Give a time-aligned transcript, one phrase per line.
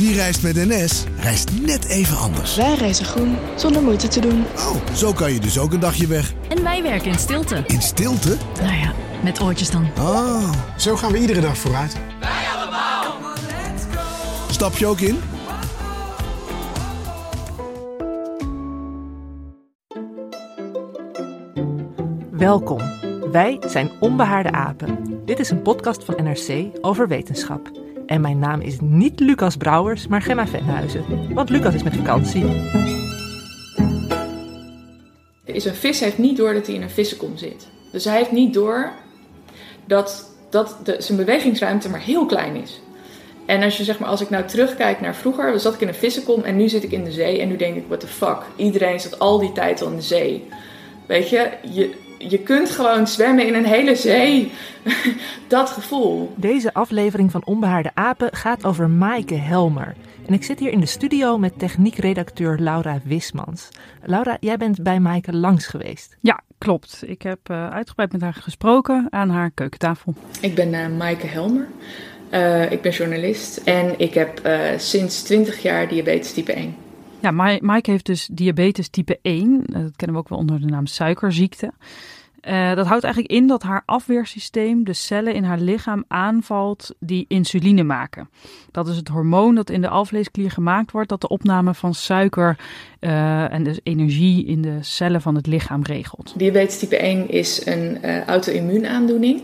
[0.00, 2.56] Wie reist met NS, reist net even anders.
[2.56, 4.44] Wij reizen groen, zonder moeite te doen.
[4.56, 6.32] Oh, zo kan je dus ook een dagje weg.
[6.48, 7.64] En wij werken in stilte.
[7.66, 8.36] In stilte?
[8.60, 9.88] Nou ja, met oortjes dan.
[9.98, 10.52] Oh.
[10.76, 11.96] Zo gaan we iedere dag vooruit.
[12.20, 13.04] Wij allemaal.
[14.50, 15.18] Stap je ook in?
[22.30, 22.80] Welkom.
[23.32, 25.22] Wij zijn Onbehaarde Apen.
[25.24, 27.79] Dit is een podcast van NRC over wetenschap.
[28.10, 31.34] En mijn naam is niet Lucas Brouwers, maar Gemma Venhuizen.
[31.34, 32.44] Want Lucas is met vakantie.
[35.44, 37.68] Is een vis heeft niet door dat hij in een vissenkom zit.
[37.92, 38.92] Dus hij heeft niet door
[39.84, 42.80] dat, dat de, zijn bewegingsruimte maar heel klein is.
[43.46, 45.88] En als, je, zeg maar, als ik nou terugkijk naar vroeger, dan zat ik in
[45.88, 47.40] een vissenkom en nu zit ik in de zee.
[47.40, 50.02] En nu denk ik, what the fuck, iedereen zat al die tijd al in de
[50.02, 50.48] zee.
[51.06, 51.94] Weet je, je,
[52.28, 54.52] je kunt gewoon zwemmen in een hele zee.
[55.48, 56.32] dat gevoel.
[56.36, 59.94] Deze aflevering van Onbehaarde Apen gaat over Maaike Helmer.
[60.26, 63.68] En ik zit hier in de studio met techniekredacteur Laura Wismans.
[64.02, 66.16] Laura, jij bent bij Maaike langs geweest.
[66.20, 67.02] Ja, klopt.
[67.06, 70.14] Ik heb uh, uitgebreid met haar gesproken aan haar keukentafel.
[70.40, 71.66] Ik ben uh, Maaike Helmer.
[72.30, 76.74] Uh, ik ben journalist en ik heb sinds 20 jaar diabetes type 1.
[77.20, 79.62] Ja, Mike heeft dus diabetes type 1.
[79.66, 81.72] Dat kennen we ook wel onder de naam suikerziekte.
[82.48, 87.24] Uh, dat houdt eigenlijk in dat haar afweersysteem de cellen in haar lichaam aanvalt die
[87.28, 88.28] insuline maken.
[88.70, 92.56] Dat is het hormoon dat in de alvleesklier gemaakt wordt, dat de opname van suiker
[93.00, 96.34] uh, en dus energie in de cellen van het lichaam regelt.
[96.36, 99.42] Diabetes type 1 is een uh, auto-immuunaandoening.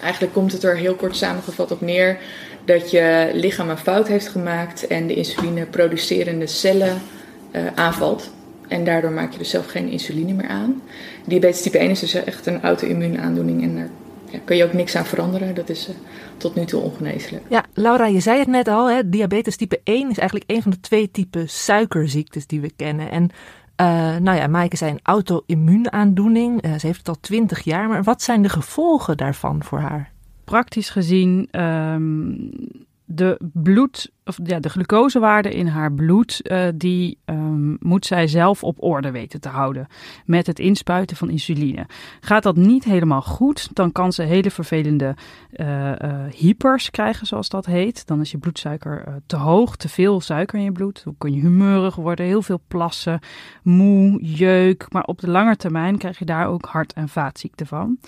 [0.00, 2.18] Eigenlijk komt het er heel kort samengevat op neer
[2.68, 7.00] dat je lichaam een fout heeft gemaakt en de insuline producerende cellen
[7.52, 8.30] uh, aanvalt.
[8.68, 10.82] En daardoor maak je dus zelf geen insuline meer aan.
[11.24, 13.88] Diabetes type 1 is dus echt een auto-immuunaandoening en daar
[14.30, 15.54] ja, kun je ook niks aan veranderen.
[15.54, 15.94] Dat is uh,
[16.36, 17.42] tot nu toe ongeneeslijk.
[17.48, 19.08] Ja, Laura, je zei het net al, hè?
[19.08, 23.10] diabetes type 1 is eigenlijk een van de twee typen suikerziektes die we kennen.
[23.10, 23.30] En
[24.22, 26.64] nou ja, Maaike zei een auto-immuunaandoening.
[26.64, 30.12] Uh, ze heeft het al twintig jaar, maar wat zijn de gevolgen daarvan voor haar?
[30.48, 32.50] Praktisch gezien um,
[33.04, 38.64] de bloed, of ja, de glucosewaarde in haar bloed, uh, die um, moet zij zelf
[38.64, 39.86] op orde weten te houden
[40.24, 41.86] met het inspuiten van insuline.
[42.20, 45.14] Gaat dat niet helemaal goed, dan kan ze hele vervelende
[45.52, 48.06] uh, uh, hypers krijgen, zoals dat heet.
[48.06, 51.04] Dan is je bloedsuiker te hoog, te veel suiker in je bloed.
[51.04, 53.20] Dan kun je humeurig worden, heel veel plassen,
[53.62, 54.86] moe, jeuk.
[54.92, 57.98] Maar op de lange termijn krijg je daar ook hart- en vaatziekten van.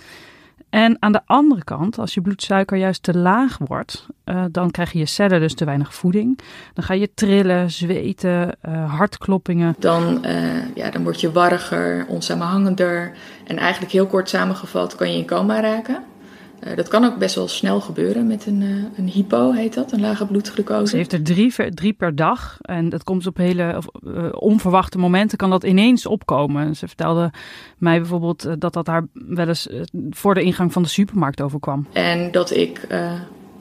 [0.71, 4.93] En aan de andere kant, als je bloedsuiker juist te laag wordt, uh, dan krijg
[4.93, 6.39] je cellen dus te weinig voeding.
[6.75, 9.75] Dan ga je trillen, zweten, uh, hartkloppingen.
[9.79, 13.13] Dan, uh, ja, dan word je warriger, onsamenhangender.
[13.45, 16.05] En eigenlijk heel kort samengevat kan je in coma raken.
[16.65, 19.93] Uh, dat kan ook best wel snel gebeuren met een, uh, een hypo, heet dat,
[19.93, 20.87] een lage bloedglucose.
[20.87, 24.99] Ze heeft er drie, drie per dag en dat komt op hele of, uh, onverwachte
[24.99, 26.77] momenten, kan dat ineens opkomen.
[26.77, 27.31] Ze vertelde
[27.79, 29.69] mij bijvoorbeeld dat dat haar wel eens
[30.11, 31.87] voor de ingang van de supermarkt overkwam.
[31.93, 32.87] En dat ik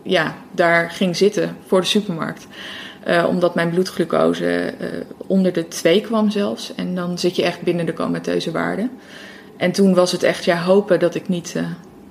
[0.03, 2.47] ja, daar ging zitten voor de supermarkt.
[3.27, 4.73] omdat mijn bloedglucose
[5.27, 6.75] onder de 2 kwam zelfs.
[6.75, 8.89] En dan zit je echt binnen de comateuze waarde.
[9.57, 11.55] En toen was het echt ja, hopen dat ik niet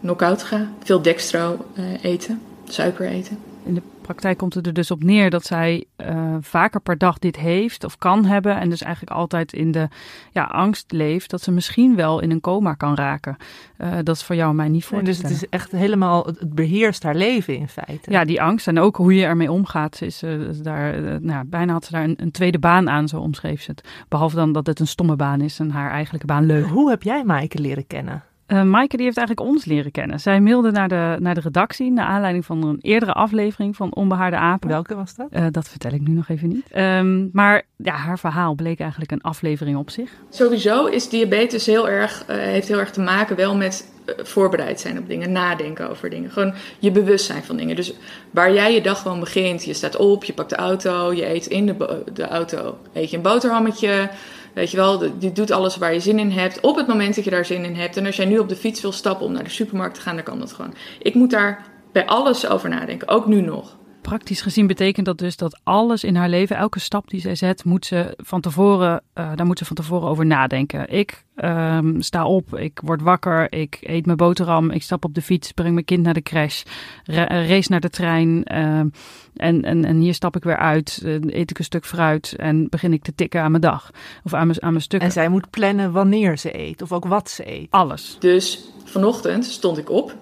[0.01, 0.69] knock-out ga.
[0.83, 3.39] Veel dextro uh, eten, suiker eten.
[3.65, 7.19] In de praktijk komt het er dus op neer dat zij uh, vaker per dag
[7.19, 8.57] dit heeft of kan hebben.
[8.57, 9.89] En dus eigenlijk altijd in de
[10.33, 13.37] ja, angst leeft dat ze misschien wel in een coma kan raken.
[13.79, 14.97] Uh, dat is voor jou en mij niet voor.
[14.97, 18.11] Nee, dus het is echt helemaal, het beheerst haar leven in feite.
[18.11, 20.03] Ja, die angst en ook hoe je ermee omgaat.
[20.03, 23.63] Is, uh, daar, nou, bijna had ze daar een, een, tweede baan aan, zo omschreef
[23.63, 23.89] ze het.
[24.09, 26.67] Behalve dan dat het een stomme baan is en haar eigenlijke baan leuk.
[26.67, 28.23] Hoe heb jij Maaike leren kennen?
[28.49, 30.21] Uh, Maaike die heeft eigenlijk ons leren kennen.
[30.21, 34.37] Zij mailde naar de, naar de redactie naar aanleiding van een eerdere aflevering van Onbehaarde
[34.37, 34.69] Apen.
[34.69, 35.27] Welke was dat?
[35.33, 36.77] Uh, dat vertel ik nu nog even niet.
[36.77, 40.11] Um, maar ja, haar verhaal bleek eigenlijk een aflevering op zich.
[40.31, 43.93] Sowieso is diabetes heel erg, uh, heeft heel erg te maken wel met
[44.23, 46.31] voorbereid zijn op dingen, nadenken over dingen.
[46.31, 47.77] Gewoon je bewustzijn van dingen.
[47.77, 47.95] Dus
[48.31, 51.47] waar jij je dag gewoon begint, je staat op, je pakt de auto, je eet
[51.47, 54.11] in de, de auto, eet je een boterhammetje...
[54.59, 56.61] Weet je wel, je doet alles waar je zin in hebt.
[56.61, 57.97] Op het moment dat je daar zin in hebt.
[57.97, 60.15] En als jij nu op de fiets wil stappen om naar de supermarkt te gaan,
[60.15, 60.75] dan kan dat gewoon.
[60.99, 63.77] Ik moet daar bij alles over nadenken, ook nu nog.
[64.09, 67.65] Praktisch gezien betekent dat dus dat alles in haar leven, elke stap die zij zet,
[67.65, 70.89] moet ze van tevoren, uh, daar moet ze van tevoren over nadenken.
[70.93, 75.23] Ik um, sta op, ik word wakker, ik eet mijn boterham, ik stap op de
[75.23, 76.63] fiets, breng mijn kind naar de crash,
[77.05, 78.45] race naar de trein.
[78.53, 78.93] Uh, en,
[79.37, 82.93] en, en hier stap ik weer uit, uh, eet ik een stuk fruit en begin
[82.93, 83.91] ik te tikken aan mijn dag.
[84.25, 85.09] Of aan mijn, aan mijn stukken.
[85.09, 87.71] En zij moet plannen wanneer ze eet of ook wat ze eet.
[87.71, 88.17] Alles.
[88.21, 90.17] Dus vanochtend stond ik op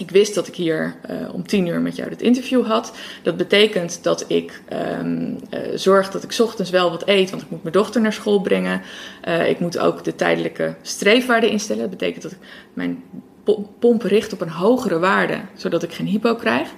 [0.00, 2.92] ik wist dat ik hier uh, om tien uur met jou dit interview had.
[3.22, 4.62] Dat betekent dat ik
[5.00, 8.12] um, uh, zorg dat ik ochtends wel wat eet, want ik moet mijn dochter naar
[8.12, 8.82] school brengen.
[9.28, 11.82] Uh, ik moet ook de tijdelijke streefwaarde instellen.
[11.82, 12.38] Dat betekent dat ik
[12.72, 13.02] mijn
[13.78, 16.68] pomp richt op een hogere waarde, zodat ik geen hypo krijg.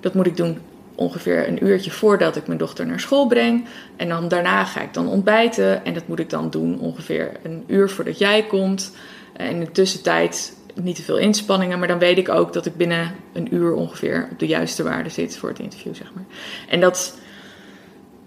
[0.00, 0.58] Dat moet ik doen
[0.94, 3.64] ongeveer een uurtje voordat ik mijn dochter naar school breng.
[3.96, 5.84] En dan daarna ga ik dan ontbijten.
[5.84, 8.92] En dat moet ik dan doen ongeveer een uur voordat jij komt.
[9.32, 12.76] En in de tussentijd niet te veel inspanningen, maar dan weet ik ook dat ik
[12.76, 16.24] binnen een uur ongeveer op de juiste waarde zit voor het interview, zeg maar.
[16.68, 17.18] En dat,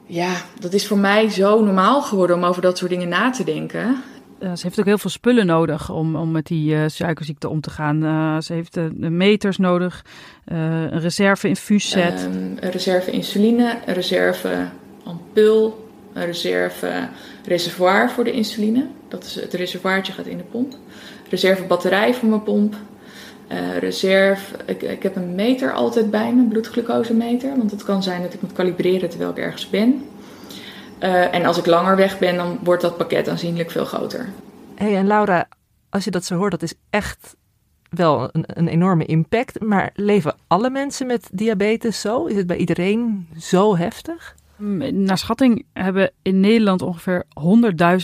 [0.06, 3.44] ja, dat is voor mij zo normaal geworden om over dat soort dingen na te
[3.44, 4.04] denken.
[4.40, 7.62] Uh, ze heeft ook heel veel spullen nodig om, om met die uh, suikerziekte om
[7.62, 8.04] te gaan.
[8.04, 10.06] Uh, ze heeft meters nodig,
[10.46, 12.24] een reserve infuusset.
[12.24, 14.68] Um, een reserve insuline, een reserve
[15.04, 17.10] ampul, een reserve
[17.46, 18.88] reservoir voor de insuline.
[19.08, 20.76] Dat is het reservoirtje gaat in de pomp
[21.30, 22.76] reserve batterij voor mijn pomp.
[23.52, 27.58] Uh, reserve, ik, ik, heb een meter altijd bij me, bloedglucosemeter.
[27.58, 30.06] Want het kan zijn dat ik moet kalibreren terwijl ik ergens ben.
[31.04, 34.30] Uh, en als ik langer weg ben, dan wordt dat pakket aanzienlijk veel groter.
[34.76, 35.48] hey, en Laura,
[35.90, 37.36] als je dat zo hoort, dat is echt
[37.90, 39.62] wel een, een, enorme impact.
[39.62, 42.26] Maar leven alle mensen met diabetes zo?
[42.26, 44.36] Is het bij iedereen zo heftig?
[44.92, 47.24] Naar schatting hebben in Nederland ongeveer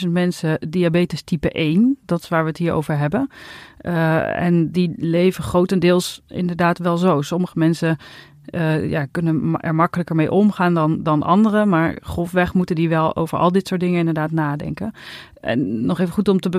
[0.04, 1.98] 100.000 mensen diabetes type 1.
[2.06, 3.30] Dat is waar we het hier over hebben.
[3.82, 7.22] Uh, en die leven grotendeels inderdaad wel zo.
[7.22, 7.98] Sommige mensen
[8.50, 11.70] uh, ja, kunnen er makkelijker mee omgaan dan, dan anderen.
[11.70, 14.94] Maar grofweg moeten die wel over al dit soort dingen inderdaad nadenken.
[15.42, 16.50] En nog even goed om te,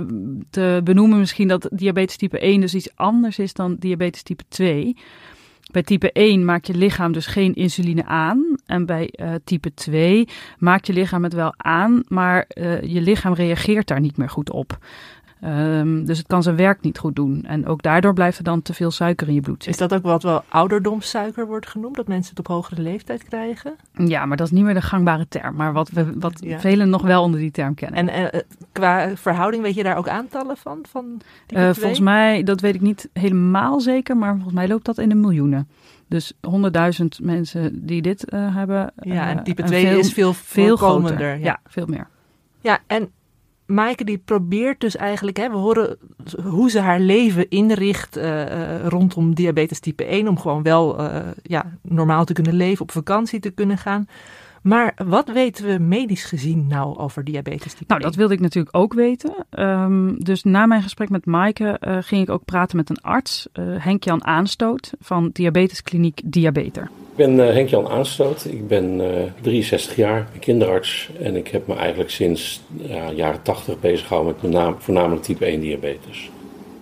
[0.51, 4.97] te benoemen misschien dat diabetes type 1 dus iets anders is dan diabetes type 2.
[5.75, 8.57] Bij type 1 maakt je lichaam dus geen insuline aan.
[8.67, 10.29] En bij uh, type 2
[10.59, 14.51] maakt je lichaam het wel aan, maar uh, je lichaam reageert daar niet meer goed
[14.51, 14.79] op.
[15.45, 17.45] Um, dus het kan zijn werk niet goed doen.
[17.47, 19.67] En ook daardoor blijft er dan te veel suiker in je bloed.
[19.67, 21.97] Is dat ook wat wel ouderdomssuiker wordt genoemd?
[21.97, 23.77] Dat mensen het op hogere leeftijd krijgen?
[23.93, 25.55] Ja, maar dat is niet meer de gangbare term.
[25.55, 26.61] Maar wat, we, wat ja.
[26.61, 28.09] velen nog wel onder die term kennen.
[28.09, 28.41] En uh,
[28.73, 30.79] qua verhouding weet je daar ook aantallen van?
[30.89, 34.17] van uh, volgens mij, dat weet ik niet helemaal zeker.
[34.17, 35.69] Maar volgens mij loopt dat in de miljoenen.
[36.09, 38.93] Dus 100.000 mensen die dit uh, hebben.
[38.97, 41.29] Ja, en type 2 is veel, veel groter.
[41.29, 41.35] Ja.
[41.35, 42.07] ja, veel meer.
[42.61, 43.11] Ja, en
[43.67, 45.99] Maaike die probeert dus eigenlijk, hè, we horen
[46.43, 51.73] hoe ze haar leven inricht uh, rondom diabetes type 1, om gewoon wel uh, ja,
[51.83, 54.07] normaal te kunnen leven, op vakantie te kunnen gaan.
[54.63, 58.77] Maar wat weten we medisch gezien nou over diabetes type Nou, dat wilde ik natuurlijk
[58.77, 59.47] ook weten.
[59.59, 63.49] Um, dus na mijn gesprek met Maaike uh, ging ik ook praten met een arts,
[63.61, 66.91] Henk-Jan Aanstoot van Diabeteskliniek Diabeter.
[67.17, 69.01] Ik ben uh, Henk-Jan Aanstoot, ik ben
[69.41, 74.53] 63 jaar, kinderarts en ik heb me eigenlijk sinds ja, jaren 80 bezig gehouden met
[74.53, 76.31] met voornamelijk type 1 diabetes.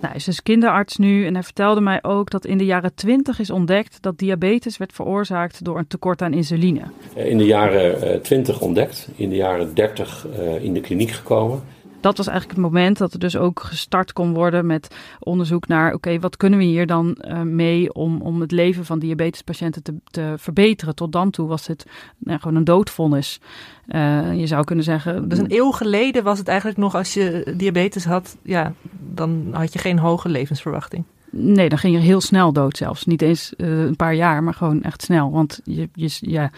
[0.01, 2.95] Nou, hij is dus kinderarts nu en hij vertelde mij ook dat in de jaren
[2.95, 6.83] 20 is ontdekt dat diabetes werd veroorzaakt door een tekort aan insuline.
[7.15, 10.27] In de jaren 20 ontdekt, in de jaren 30
[10.61, 11.63] in de kliniek gekomen
[12.03, 15.95] dat was eigenlijk het moment dat er dus ook gestart kon worden met onderzoek naar,
[15.95, 19.95] oké, wat kunnen we hier dan uh, mee om, om het leven van diabetespatiënten te,
[20.11, 20.95] te verbeteren.
[20.95, 21.87] Tot dan toe was het
[22.19, 23.41] nou, gewoon een doodvonnis.
[23.89, 25.29] Uh, je zou kunnen zeggen.
[25.29, 28.73] Dus een eeuw geleden was het eigenlijk nog als je diabetes had, ja,
[29.15, 31.05] dan had je geen hoge levensverwachting.
[31.35, 33.05] Nee, dan ging je heel snel dood zelfs.
[33.05, 35.31] Niet eens uh, een paar jaar, maar gewoon echt snel.
[35.31, 36.51] Want je, je, ja,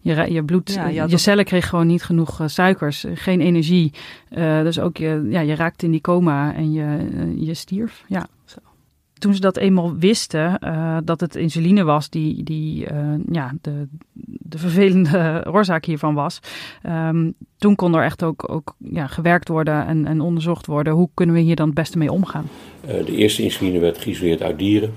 [0.00, 3.92] je, je bloed, ja, je, je cellen kreeg gewoon niet genoeg uh, suikers, geen energie.
[4.30, 8.04] Uh, dus ook je, ja, je raakte in die coma en je, je stierf.
[8.06, 8.26] Ja.
[8.44, 8.58] Zo.
[9.20, 10.60] Toen ze dat eenmaal wisten,
[11.04, 12.86] dat het insuline was die, die
[13.30, 13.88] ja, de,
[14.50, 16.40] de vervelende oorzaak hiervan was.
[16.86, 20.92] Um, toen kon er echt ook, ook ja, gewerkt worden en, en onderzocht worden.
[20.92, 22.48] Hoe kunnen we hier dan het beste mee omgaan?
[22.84, 24.94] Uh, de eerste insuline werd geïsoleerd uit dieren,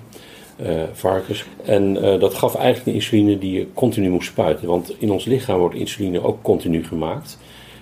[0.93, 1.45] varkens.
[1.65, 4.67] En dat gaf eigenlijk een insuline die je continu moest spuiten.
[4.67, 7.37] Want in ons lichaam wordt insuline ook continu gemaakt.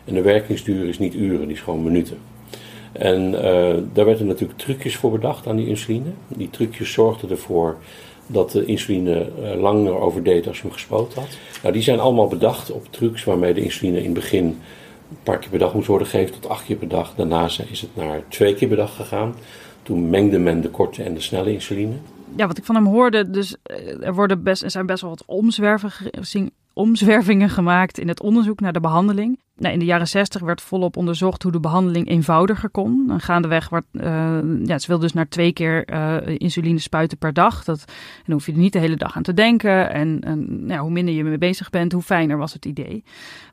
[0.06, 2.18] En de werkingsduur is niet uren, die is gewoon minuten.
[2.92, 3.32] En
[3.94, 6.10] daar werden natuurlijk trucjes voor bedacht aan die insuline.
[6.28, 7.78] Die trucjes zorgden ervoor
[8.28, 11.38] dat de insuline langer overdeed als je hem gespoten had.
[11.62, 14.46] Nou, die zijn allemaal bedacht op trucs waarmee de insuline in het begin
[15.12, 17.14] een paar keer per dag moest worden gegeven tot acht keer per dag.
[17.16, 19.36] Daarna is het naar twee keer per dag gegaan.
[19.84, 21.94] Toen mengde men de korte en de snelle insuline.
[22.36, 25.26] ja, wat ik van hem hoorde, dus eh, er, worden best, zijn best wel wat
[26.74, 29.40] omzwervingen gemaakt in het onderzoek naar de behandeling.
[29.56, 33.06] Nou, in de jaren 60 werd volop onderzocht hoe de behandeling eenvoudiger kon.
[33.10, 34.04] En gaandeweg werd, uh,
[34.64, 37.64] ja, ze wilde dus naar twee keer uh, insuline spuiten per dag.
[37.64, 39.92] Dat, en dan hoef je er niet de hele dag aan te denken.
[39.92, 43.04] En, en hoe minder je mee bezig bent, hoe fijner was het idee.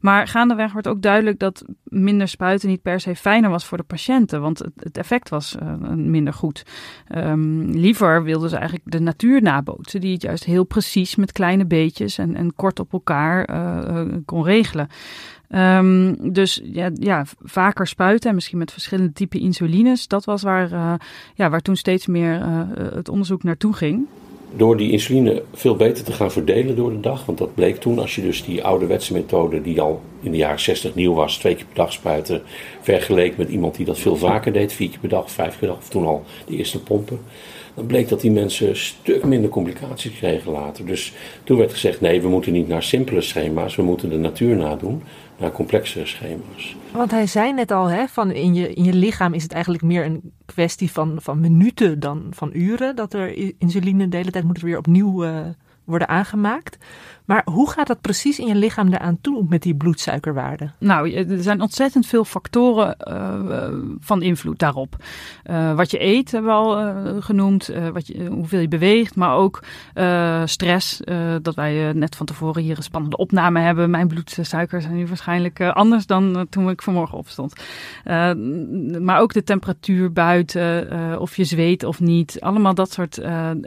[0.01, 3.85] Maar gaandeweg werd ook duidelijk dat minder spuiten niet per se fijner was voor de
[3.85, 4.41] patiënten.
[4.41, 6.65] Want het, effect was uh, minder goed.
[7.17, 10.01] Um, liever wilden ze eigenlijk de natuur nabootsen.
[10.01, 13.47] Die het juist heel precies met kleine beetjes en, en kort op elkaar
[14.25, 14.89] kon regelen.
[15.55, 20.09] Um, dus ja, ja, vaker spuiten en misschien met verschillende typen insulines.
[20.09, 20.95] Dat was waar, uh,
[21.35, 22.61] ja, waar toen steeds meer uh,
[22.95, 24.07] het onderzoek naartoe ging.
[24.57, 27.27] Door die insuline veel beter te gaan verdelen door de dag.
[27.27, 30.61] Want dat bleek toen, als je dus die ouderwetse methode, die al in de jaren
[30.61, 32.43] 60 nieuw was, twee keer per dag spuiten,
[32.81, 35.69] vergeleek met iemand die dat veel vaker deed, vier keer per dag, vijf keer per
[35.69, 37.21] dag, of toen al de eerste pompen.
[37.75, 40.87] Dan bleek dat die mensen een stuk minder complicaties kregen later.
[40.87, 41.13] Dus
[41.45, 45.03] toen werd gezegd: nee, we moeten niet naar simpele schema's, we moeten de natuur nadoen
[45.39, 46.77] naar complexere schema's.
[46.93, 49.83] Want hij zei net al, hè, van in, je, in je lichaam is het eigenlijk
[49.83, 52.97] meer een kwestie van, van minuten dan van uren.
[52.97, 55.47] Dat er insuline de hele tijd moet weer opnieuw uh,
[55.85, 56.79] worden aangemaakt.
[57.29, 60.71] Maar hoe gaat dat precies in je lichaam eraan toe met die bloedsuikerwaarde?
[60.79, 63.69] Nou, er zijn ontzettend veel factoren uh,
[64.01, 64.97] van invloed daarop.
[65.51, 69.63] Uh, wat je eet hebben we al genoemd, wat je, hoeveel je beweegt, maar ook
[70.45, 71.01] stress.
[71.43, 73.91] dat wij net van tevoren hier een spannende opname hebben.
[73.91, 77.53] Mijn bloedsuikers zijn nu waarschijnlijk anders dan toen ik vanmorgen opstond.
[79.01, 82.41] maar ook de temperatuur buiten, of je zweet of niet.
[82.41, 83.21] Allemaal dat soort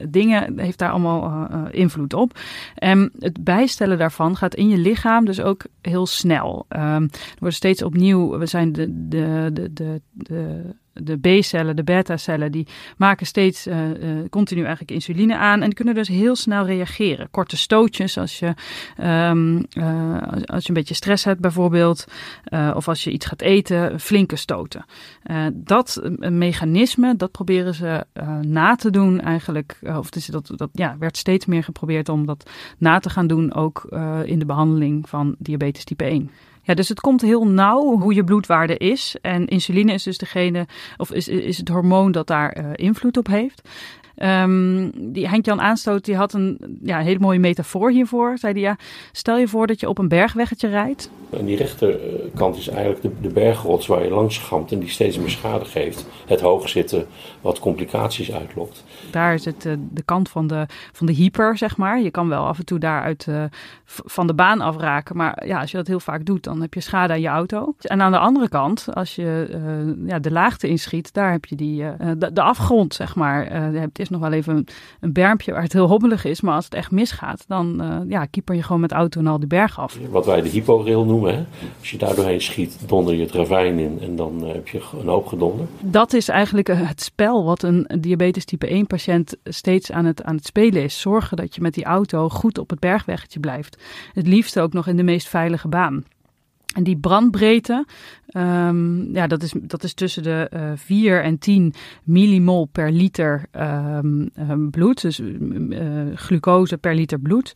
[0.09, 1.41] dingen heeft daar allemaal
[1.71, 2.39] invloed op.
[2.75, 6.65] En het bijstellen daarvan gaat in je lichaam dus ook heel snel.
[6.70, 6.79] Um,
[7.12, 12.51] er wordt steeds opnieuw, we zijn de, de, de, de, de de B-cellen, de beta-cellen,
[12.51, 12.67] die
[12.98, 17.29] maken steeds uh, uh, continu eigenlijk insuline aan en kunnen dus heel snel reageren.
[17.31, 18.53] Korte stootjes als je,
[19.03, 22.05] um, uh, als je een beetje stress hebt bijvoorbeeld,
[22.74, 24.86] of als je iets gaat eten, flinke stoten.
[25.53, 28.05] dat mechanisme, dat proberen ze
[28.41, 32.50] na te doen eigenlijk, of dus dat, dat ja, werd steeds meer geprobeerd om dat
[32.77, 33.88] na te gaan doen, ook
[34.25, 36.29] in de behandeling van diabetes type 1.
[36.71, 39.15] Ja, dus het komt heel nauw hoe je bloedwaarde is.
[39.21, 43.27] En insuline is dus degene, of is, is het hormoon dat daar uh, invloed op
[43.27, 43.61] heeft.
[44.23, 48.37] Um, die Henk-Jan Aanstoot die had een ja, hele mooie metafoor hiervoor.
[48.37, 48.77] Zei hij, ja,
[49.11, 51.09] stel je voor dat je op een bergweggetje rijdt.
[51.29, 55.17] En die rechterkant is eigenlijk de, de bergrots waar je langs gamt en die steeds
[55.17, 56.05] meer schade geeft.
[56.25, 57.05] Het hoog zitten
[57.41, 58.83] wat complicaties uitlokt.
[59.11, 62.01] Daar is het uh, de kant van de, van de hyper, zeg maar.
[62.01, 63.43] Je kan wel af en toe daaruit uh,
[63.85, 65.17] van de baan afraken.
[65.17, 67.75] Maar ja, als je dat heel vaak doet, dan heb je schade aan je auto.
[67.79, 71.55] En aan de andere kant, als je uh, ja, de laagte inschiet, daar heb je
[71.55, 71.83] die,
[72.17, 73.51] de, de, afgrond, zeg maar.
[73.73, 74.67] het is nog wel even een,
[74.99, 76.41] een bermpje waar het heel hobbelig is.
[76.41, 79.47] Maar als het echt misgaat, dan ja, kieper je gewoon met auto en al die
[79.47, 79.97] berg af.
[80.09, 81.35] Wat wij de hyporail noemen.
[81.35, 81.45] Hè?
[81.79, 85.07] Als je daar doorheen schiet, donder je het ravijn in en dan heb je een
[85.07, 85.65] hoop gedonder.
[85.79, 90.35] Dat is eigenlijk het spel wat een diabetes type 1 patiënt steeds aan het, aan
[90.35, 90.99] het spelen is.
[90.99, 93.77] Zorgen dat je met die auto goed op het bergweggetje blijft.
[94.13, 96.03] Het liefst ook nog in de meest veilige baan.
[96.73, 97.85] En die brandbreedte,
[98.33, 101.73] um, ja, dat is, dat is tussen de uh, 4 en 10
[102.03, 105.01] millimol per liter um, um, bloed.
[105.01, 107.53] Dus uh, glucose per liter bloed.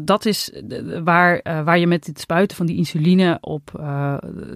[0.00, 0.52] Dat is
[1.04, 3.70] waar, waar je met het spuiten van die insuline op,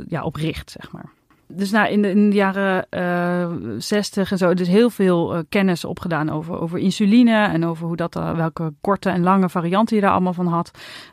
[0.08, 1.12] ja, op richt, zeg maar
[1.52, 5.84] dus nou, in, de, jaren uh, eh, 60 en zo, dus heel veel uh, kennis
[5.84, 10.02] opgedaan over, over insuline en over hoe dat, uh, welke korte en lange varianten je
[10.02, 10.70] daar allemaal van had.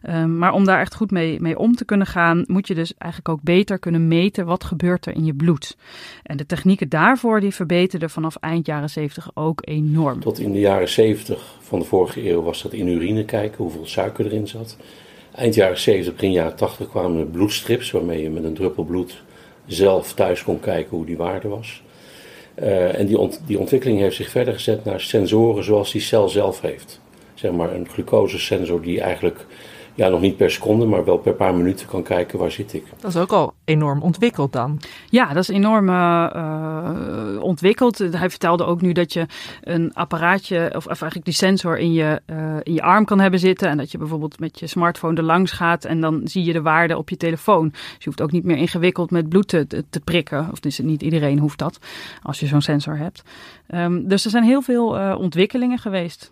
[0.09, 2.93] Um, maar om daar echt goed mee, mee om te kunnen gaan, moet je dus
[2.97, 5.77] eigenlijk ook beter kunnen meten wat gebeurt er in je bloed.
[6.23, 10.19] En de technieken daarvoor, die verbeterden vanaf eind jaren 70 ook enorm.
[10.19, 13.85] Tot in de jaren 70 van de vorige eeuw was dat in urine kijken, hoeveel
[13.85, 14.77] suiker erin zat.
[15.35, 19.25] Eind jaren 70, begin jaren 80 kwamen bloedstrips, waarmee je met een druppel bloed
[19.67, 21.81] zelf thuis kon kijken hoe die waarde was.
[22.59, 26.61] Uh, en die, die ontwikkeling heeft zich verder gezet naar sensoren zoals die cel zelf
[26.61, 26.99] heeft.
[27.33, 29.45] Zeg maar een glucosesensor die eigenlijk
[29.97, 32.83] ja, nog niet per seconde, maar wel per paar minuten kan kijken waar zit ik.
[32.99, 34.79] Dat is ook al enorm ontwikkeld dan.
[35.09, 37.97] Ja, dat is enorm uh, ontwikkeld.
[37.97, 39.25] Hij vertelde ook nu dat je
[39.61, 43.39] een apparaatje, of, of eigenlijk die sensor in je, uh, in je arm kan hebben
[43.39, 43.69] zitten.
[43.69, 46.61] En dat je bijvoorbeeld met je smartphone er langs gaat en dan zie je de
[46.61, 47.69] waarde op je telefoon.
[47.69, 50.47] Dus je hoeft ook niet meer ingewikkeld met bloed te, te prikken.
[50.51, 51.79] Of dus niet iedereen hoeft dat,
[52.21, 53.23] als je zo'n sensor hebt.
[53.69, 56.31] Um, dus er zijn heel veel ontwikkelingen geweest.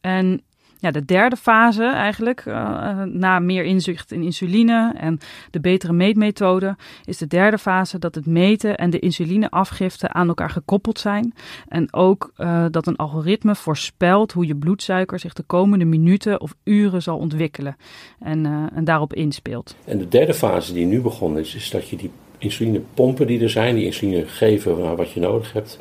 [0.00, 0.42] En
[0.80, 5.18] Ja, de derde fase eigenlijk, uh, na meer inzicht in insuline en
[5.50, 10.50] de betere meetmethode, is de derde fase dat het meten en de insulineafgifte aan elkaar
[10.50, 11.34] gekoppeld zijn.
[11.68, 16.54] En ook uh, dat een algoritme voorspelt hoe je bloedsuiker zich de komende minuten of
[16.64, 17.76] uren zal ontwikkelen
[18.20, 19.76] en, en daarop inspeelt.
[19.84, 23.50] En de derde fase die nu begonnen is, is dat je die insulinepompen die er
[23.50, 25.78] zijn, die insuline geven wat je nodig hebt,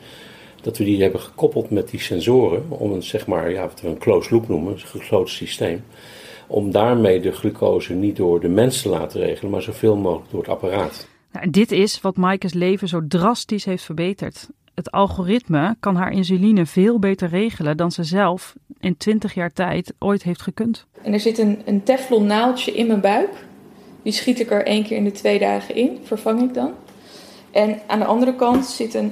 [0.68, 3.88] dat we die hebben gekoppeld met die sensoren om een, zeg maar, ja, wat we
[3.88, 5.84] een closed loop noemen, een gesloten systeem.
[6.48, 10.40] Om daarmee de glucose niet door de mens te laten regelen, maar zoveel mogelijk door
[10.40, 11.08] het apparaat.
[11.32, 14.50] Nou, dit is wat Maaike's leven zo drastisch heeft verbeterd.
[14.74, 19.94] Het algoritme kan haar insuline veel beter regelen dan ze zelf in 20 jaar tijd
[20.00, 20.86] ooit heeft gekund.
[21.02, 23.46] En er zit een, een teflon naaldje in mijn buik.
[24.02, 26.72] Die schiet ik er één keer in de twee dagen in, vervang ik dan.
[27.52, 29.12] En aan de andere kant zit een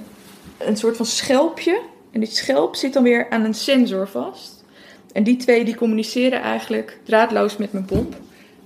[0.58, 1.82] een soort van schelpje.
[2.12, 4.64] En die schelp zit dan weer aan een sensor vast.
[5.12, 8.16] En die twee die communiceren eigenlijk draadloos met mijn pomp.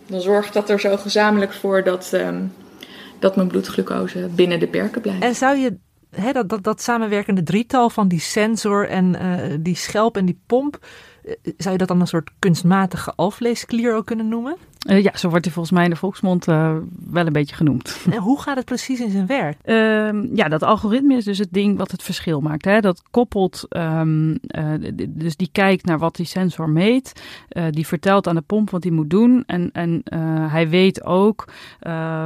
[0.08, 2.54] Dan zorgt dat er zo gezamenlijk voor dat, um,
[3.20, 5.24] dat mijn bloedglucose binnen de perken blijft.
[5.24, 5.78] En zou je
[6.34, 10.76] dat, dat, dat samenwerkende drietal van die sensor en uh, die schelp en die pomp
[10.76, 10.90] eh,
[11.58, 14.58] zou je dat dan een soort kunstmatige alvleesklier ook kunnen noemen?
[14.90, 16.76] Uh, ja, zo wordt hij volgens mij in de volksmond uh,
[17.10, 17.98] wel een beetje genoemd.
[18.12, 19.58] En hoe gaat het precies in zijn werk?
[19.66, 22.66] Uh, ja, dat algoritme is dus het ding wat het verschil maakt.
[22.66, 22.80] Hè.
[22.80, 24.40] Dat koppelt, um,
[25.10, 27.22] dus die kijkt naar wat die sensor meet.
[27.70, 29.44] die vertelt aan de pomp wat hij moet doen.
[29.46, 30.02] En, en
[30.50, 31.48] hij weet ook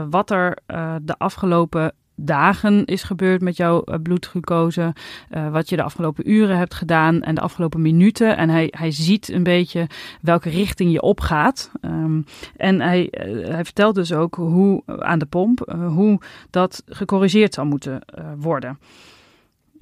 [0.09, 0.57] wat er
[1.01, 1.93] de afgelopen
[2.25, 4.93] dagen is gebeurd met jouw eh, bloedglucose,
[5.31, 8.37] uh, wat je de afgelopen uren hebt gedaan en de afgelopen minuten.
[8.37, 9.87] En hij, hij ziet een beetje
[10.21, 11.71] welke richting je opgaat.
[11.81, 12.25] Um,
[12.57, 17.67] en hij, uh, hij vertelt dus ook hoe aan de pomp, hoe dat gecorrigeerd zou
[17.67, 18.01] moeten
[18.37, 18.77] worden.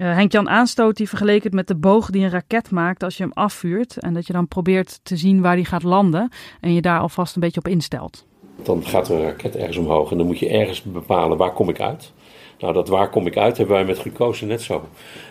[0.02, 3.24] Uh, Henk-Jan Aanstoot die vergeleek het met de boog die een raket maakt als je
[3.24, 3.98] hem afvuurt.
[3.98, 6.30] En dat je dan probeert te zien waar die gaat landen
[6.60, 8.26] en je daar alvast een beetje op instelt.
[8.64, 11.70] Dan gaat er een raket ergens omhoog en dan moet je ergens bepalen waar kom
[11.70, 12.12] ik uit.
[12.60, 14.82] Nou, dat waar kom ik uit hebben wij met glucose net zo.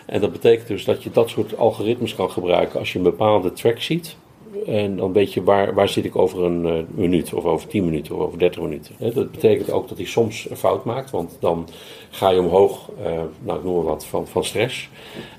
[0.06, 3.52] En dat betekent dus dat je dat soort algoritmes kan gebruiken als je een bepaalde
[3.52, 4.16] track ziet.
[4.66, 7.84] En dan weet je waar, waar zit ik over een uh, minuut of over 10
[7.84, 8.94] minuten of over 30 minuten.
[8.98, 11.68] dat betekent ook dat hij soms een fout maakt, want dan
[12.10, 13.06] ga je omhoog, uh,
[13.40, 14.88] nou ik noem maar wat, van, van stress.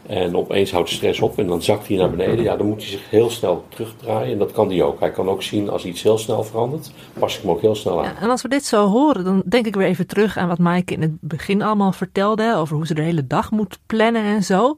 [0.05, 2.43] En opeens houdt stress op en dan zakt hij naar beneden.
[2.43, 4.99] Ja, dan moet hij zich heel snel terugdraaien en dat kan hij ook.
[4.99, 8.05] Hij kan ook zien als iets heel snel verandert, pas ik hem ook heel snel
[8.05, 8.15] aan.
[8.15, 10.93] En als we dit zo horen, dan denk ik weer even terug aan wat Maaike
[10.93, 14.77] in het begin allemaal vertelde over hoe ze de hele dag moet plannen en zo.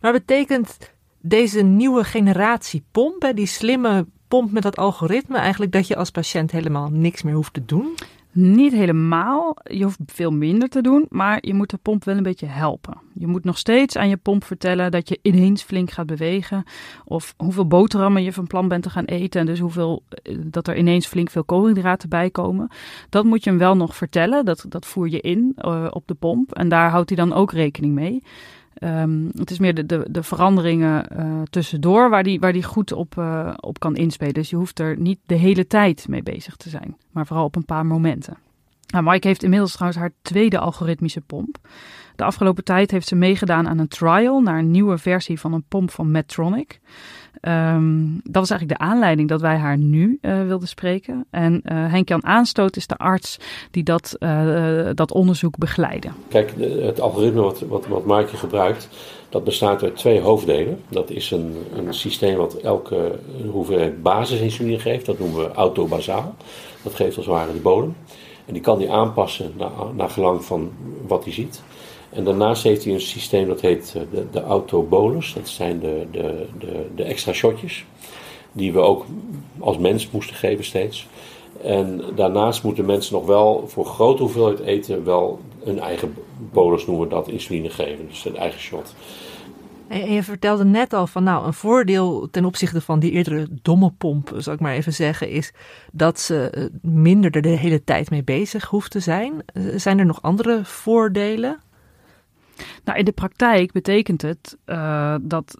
[0.00, 0.78] Maar betekent
[1.20, 6.50] deze nieuwe generatie pomp, die slimme pomp met dat algoritme, eigenlijk dat je als patiënt
[6.50, 7.94] helemaal niks meer hoeft te doen?
[8.32, 9.56] Niet helemaal.
[9.62, 12.98] Je hoeft veel minder te doen, maar je moet de pomp wel een beetje helpen.
[13.14, 16.64] Je moet nog steeds aan je pomp vertellen dat je ineens flink gaat bewegen.
[17.04, 19.40] Of hoeveel boterhammen je van plan bent te gaan eten.
[19.40, 22.70] En dus hoeveel, eh, dat er ineens flink veel koolhydraten bij komen.
[23.08, 24.44] Dat moet je hem wel nog vertellen.
[24.44, 26.52] Dat, dat voer je in uh, op de pomp.
[26.52, 28.22] En daar houdt hij dan ook rekening mee.
[28.84, 32.92] Um, het is meer de, de, de veranderingen uh, tussendoor waar die, waar die goed
[32.92, 34.34] op, uh, op kan inspelen.
[34.34, 37.56] Dus je hoeft er niet de hele tijd mee bezig te zijn, maar vooral op
[37.56, 38.36] een paar momenten.
[38.90, 41.58] Nou, Mike heeft inmiddels trouwens haar tweede algoritmische pomp.
[42.16, 45.64] De afgelopen tijd heeft ze meegedaan aan een trial naar een nieuwe versie van een
[45.68, 46.80] pomp van Medtronic.
[47.42, 51.26] Um, dat was eigenlijk de aanleiding dat wij haar nu uh, wilden spreken.
[51.30, 53.38] En uh, Henk-Jan Aanstoot is de arts
[53.70, 56.08] die dat, uh, dat onderzoek begeleidde.
[56.28, 58.88] Kijk, het algoritme wat, wat, wat gebruikt,
[59.28, 60.80] dat bestaat uit twee hoofddelen.
[60.88, 63.18] Dat is een, een systeem wat elke
[63.50, 65.06] hoeveelheid basisinsuline geeft.
[65.06, 66.34] Dat noemen we autobasaal.
[66.82, 67.94] Dat geeft als het ware de bodem.
[68.50, 70.70] En die kan die aanpassen naar, naar gelang van
[71.06, 71.62] wat hij ziet.
[72.10, 75.32] En daarnaast heeft hij een systeem dat heet eh, de, de autobolus.
[75.34, 77.84] Dat zijn de, de, de, de extra shotjes.
[78.52, 79.04] Die we ook
[79.58, 81.06] als mens moesten geven steeds.
[81.62, 86.14] En daarnaast moeten mensen nog wel voor grote hoeveelheid eten wel hun eigen
[86.52, 88.08] bolus noemen we dat, insuline geven.
[88.08, 88.94] Dus een eigen shot.
[89.94, 94.32] Je vertelde net al van, nou, een voordeel ten opzichte van die eerdere domme pomp,
[94.36, 95.52] zal ik maar even zeggen, is
[95.92, 99.42] dat ze eh, minder er de hele tijd mee bezig hoeft te zijn.
[99.46, 101.60] Eh, zijn er nog andere voordelen?
[102.84, 105.58] Nou, in de praktijk betekent het uh, dat,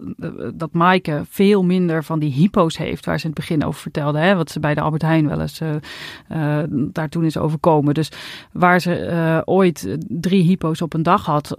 [0.54, 4.18] dat Maaike veel minder van die hypo's heeft, waar ze in het begin over vertelde,
[4.18, 7.94] hè, wat ze bij de Albert Heijn wel eens uh, daar toen is overkomen.
[7.94, 8.12] Dus
[8.52, 11.56] waar ze ooit drie hypo's op een dag had,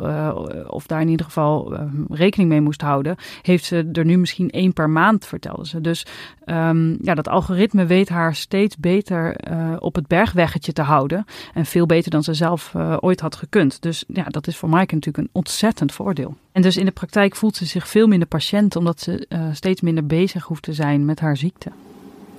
[0.68, 1.78] of daar in ieder geval
[2.10, 5.82] rekening mee moest houden, heeft ze er nu misschien één per maand, vertelde ze.
[5.82, 6.06] Dus
[6.46, 9.36] um, ja, dat algoritme weet haar steeds beter
[9.80, 11.26] op het bergweggetje te houden.
[11.54, 13.82] En veel beter dan ze zelf ooit had gekund.
[13.82, 15.51] Dus ja, dat is voor Maaike natuurlijk een ontzettend
[15.86, 16.36] voordeel.
[16.52, 19.82] En dus in de praktijk voelt ze zich veel minder patiënt, omdat ze uh, steeds
[19.82, 21.70] minder bezig hoeft te zijn met haar ziekte.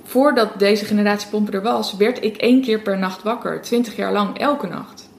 [0.03, 3.61] voordat deze generatie pompen er was, werd ik één keer per nacht wakker.
[3.61, 5.09] Twintig jaar lang, elke nacht.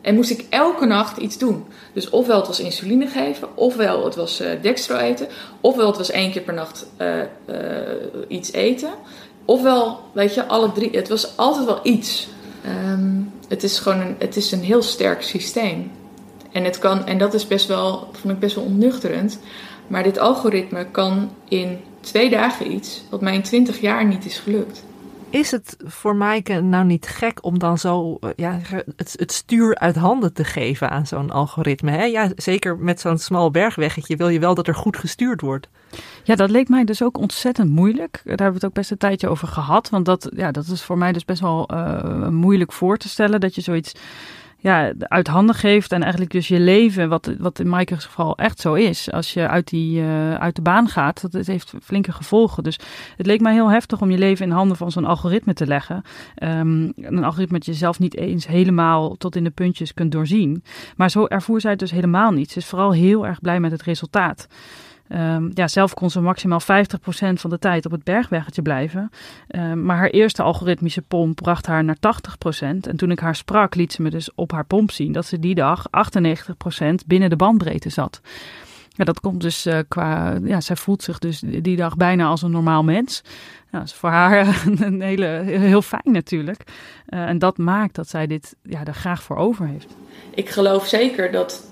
[0.00, 1.64] En moest ik elke nacht iets doen.
[1.92, 5.28] Dus ofwel het was insuline geven, ofwel het was uh, dextro eten,
[5.60, 7.22] ofwel het was één keer per nacht uh,
[8.28, 8.90] iets eten.
[9.44, 10.90] Ofwel, weet je, alle drie.
[10.90, 12.28] Het was altijd wel iets.
[12.92, 15.90] Um, het is gewoon een, het is een heel sterk systeem.
[16.58, 19.40] En, het kan, en dat is best wel, vond ik best wel onnuchterend.
[19.86, 24.38] Maar dit algoritme kan in twee dagen iets wat mij in twintig jaar niet is
[24.38, 24.84] gelukt.
[25.30, 28.58] Is het voor Maaike nou niet gek om dan zo eh, ja,
[28.96, 31.90] het, het stuur uit handen te geven aan zo'n algoritme?
[31.90, 32.04] Hè?
[32.04, 35.68] Ja, zeker met zo'n smal bergweggetje wil je wel dat er goed gestuurd wordt.
[36.24, 38.12] Ja, dat leek mij dus ook ontzettend moeilijk.
[38.12, 39.88] Daar hebben we het ook best een tijdje over gehad.
[39.88, 43.40] Want dat, ja, dat is voor mij dus best wel uh, moeilijk voor te stellen.
[43.40, 43.94] Dat je zoiets
[44.60, 48.60] ja, uit handen geeft en eigenlijk dus je leven, wat, wat in Maaike's geval echt
[48.60, 52.62] zo is, als je uit, die, uh, uit de baan gaat, dat heeft flinke gevolgen.
[52.62, 52.78] Dus
[53.16, 56.02] het leek mij heel heftig om je leven in handen van zo'n algoritme te leggen.
[56.42, 60.62] Um, een algoritme dat je zelf niet eens helemaal tot in de puntjes kunt doorzien.
[60.96, 62.50] Maar zo ervoer zij het dus helemaal niet.
[62.50, 64.48] Ze is vooral heel erg blij met het resultaat.
[65.08, 66.64] Um, ja, zelf kon ze maximaal 50%
[67.34, 69.10] van de tijd op het bergweggetje blijven.
[69.48, 71.98] Um, maar haar eerste algoritmische pomp bracht haar naar 80%.
[72.60, 75.38] En toen ik haar sprak, liet ze me dus op haar pomp zien dat ze
[75.38, 78.20] die dag 98% binnen de bandbreedte zat.
[79.04, 80.38] Dat komt dus uh, qua.
[80.44, 83.22] Ja, zij voelt zich dus die dag bijna als een normaal mens.
[83.70, 86.62] Ja, dat is voor haar een hele, heel fijn natuurlijk.
[87.08, 89.96] Uh, en dat maakt dat zij dit ja, er graag voor over heeft.
[90.34, 91.70] Ik geloof zeker dat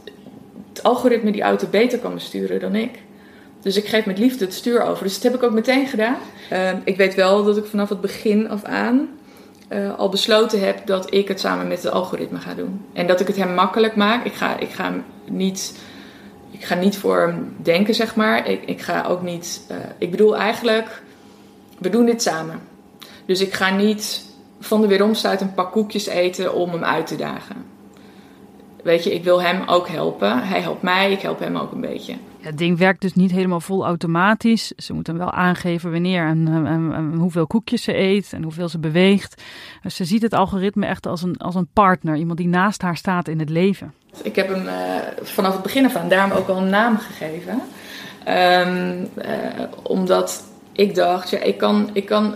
[0.68, 3.04] het algoritme die auto beter kan besturen dan ik.
[3.66, 5.04] Dus ik geef met liefde het stuur over.
[5.04, 6.16] Dus dat heb ik ook meteen gedaan.
[6.52, 9.08] Uh, ik weet wel dat ik vanaf het begin af aan
[9.68, 12.84] uh, al besloten heb dat ik het samen met het algoritme ga doen.
[12.92, 14.24] En dat ik het hem makkelijk maak.
[14.24, 14.92] Ik ga, ik ga,
[15.24, 15.78] niet,
[16.50, 18.48] ik ga niet voor hem denken, zeg maar.
[18.48, 19.60] Ik, ik ga ook niet.
[19.70, 21.02] Uh, ik bedoel eigenlijk,
[21.78, 22.60] we doen dit samen.
[23.24, 24.24] Dus ik ga niet
[24.60, 27.56] van de weeromstuit een pak koekjes eten om hem uit te dagen.
[28.82, 30.42] Weet je, ik wil hem ook helpen.
[30.42, 32.14] Hij helpt mij, ik help hem ook een beetje.
[32.46, 34.72] Het ding werkt dus niet helemaal vol automatisch.
[34.76, 39.42] Ze moet hem wel aangeven wanneer en, hoeveel koekjes ze eet en hoeveel ze beweegt.
[39.82, 42.96] Dus ze ziet het algoritme echt als een, als een partner, iemand die naast haar
[42.96, 43.94] staat in het leven.
[44.22, 44.72] Ik heb hem uh,
[45.22, 47.60] vanaf het begin af aan daarom ook al een naam gegeven.
[48.28, 52.34] Um, uh, omdat ik dacht, ja, ik kan, ik kan.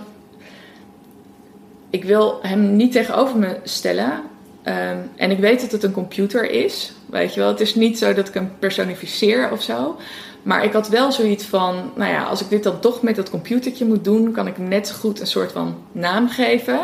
[1.90, 4.22] Ik wil hem niet tegenover me stellen.
[4.70, 6.92] Um, en ik weet dat het een computer is.
[7.06, 9.96] Weet je wel, het is niet zo dat ik hem personificeer of zo.
[10.42, 13.30] Maar ik had wel zoiets van, nou ja, als ik dit dan toch met dat
[13.30, 16.80] computertje moet doen, kan ik net goed een soort van naam geven.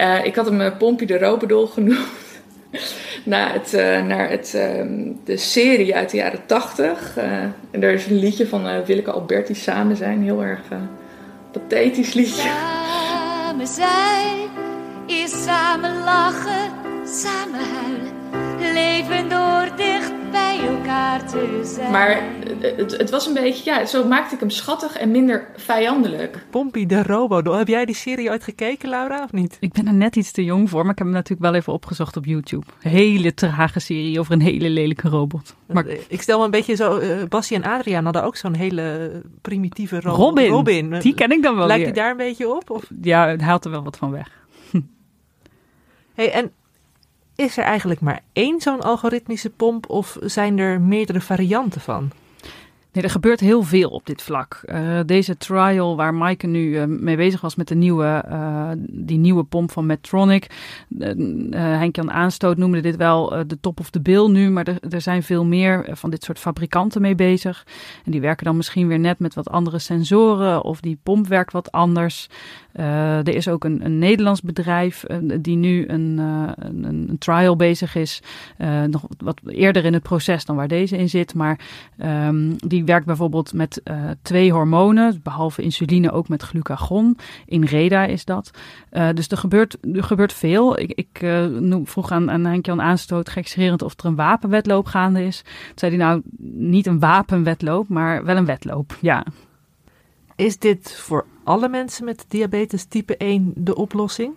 [0.00, 2.06] Uh, ik had hem uh, Pompie de Robedol genoemd.
[3.24, 3.72] naar het,
[4.06, 7.16] naar het, um, de serie uit de jaren tachtig.
[7.70, 10.22] en er is een liedje van Willeke Alberti, Samen zijn.
[10.22, 10.60] Heel erg
[11.52, 12.42] pathetisch liedje.
[12.42, 14.48] Samen zijn
[15.08, 16.77] is samen lachen,
[17.10, 21.90] samen huilen leven door dicht bij elkaar te zijn.
[21.90, 22.22] Maar
[22.76, 26.46] het, het, was een beetje, ja, zo maakte ik hem schattig en minder vijandelijk.
[26.50, 27.52] Pompie de Robo.
[27.52, 29.56] Heb jij die serie ooit gekeken, Laura, of niet?
[29.60, 31.72] Ik ben er net iets te jong voor, maar ik heb hem natuurlijk wel even
[31.72, 32.66] opgezocht op YouTube.
[32.80, 35.54] hele trage serie over een hele lelijke robot.
[35.66, 35.86] Maar...
[36.08, 39.10] Ik stel me een beetje zo, uh, Bassie en Adriaan hadden ook zo'n hele
[39.42, 40.18] primitieve robot.
[40.18, 40.48] Robin.
[40.50, 40.98] Robin.
[41.00, 42.70] Die ken ik dan wel Lijkt hij daar een beetje op?
[42.70, 42.90] Of?
[43.02, 44.30] Ja, hij haalt er wel wat van weg.
[46.14, 46.52] hey, en
[47.38, 52.10] is er eigenlijk maar één zo'n algoritmische pomp of zijn er meerdere varianten van?
[52.92, 54.62] Nee, er gebeurt heel veel op dit vlak.
[54.64, 59.18] Uh, deze trial waar Maaike nu uh, mee bezig was met de nieuwe, uh, die
[59.18, 60.46] nieuwe pomp van Medtronic.
[61.50, 65.22] Henk-Jan Aanstoot noemde dit wel de top of the bill nu, maar er, er zijn
[65.22, 67.66] veel meer van dit soort fabrikanten mee bezig.
[68.04, 71.52] En die werken dan misschien weer net met wat andere sensoren of die pomp werkt
[71.52, 72.28] wat anders.
[72.72, 75.04] er is ook een, een Nederlands bedrijf
[75.40, 78.22] die nu een, een, een, trial bezig is.
[78.86, 81.58] nog wat eerder in het proces dan waar deze in zit, maar
[81.98, 87.18] um, die werkt bijvoorbeeld met uh, twee hormonen, behalve insuline ook met glucagon.
[87.46, 88.50] In Reda is dat.
[88.92, 90.78] Uh, dus er gebeurt, er gebeurt veel.
[90.78, 95.44] Ik, ik uh, vroeg aan, aan Henk-Jan Aanstoot gekscherend of er een wapenwetloop gaande is.
[95.74, 96.22] Zei hij nou
[96.56, 99.24] niet een wapenwetloop, maar wel een wedloop, ja.
[100.36, 104.32] Is dit voor alle mensen met diabetes type 1 de oplossing?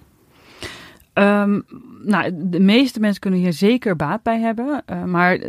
[1.13, 1.63] Um,
[2.03, 4.83] nou, de meeste mensen kunnen hier zeker baat bij hebben.
[4.91, 5.39] Uh, maar